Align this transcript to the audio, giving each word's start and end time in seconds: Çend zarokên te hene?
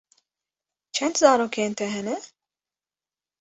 Çend 0.95 1.15
zarokên 1.21 1.73
te 1.77 1.85
hene? 1.93 2.17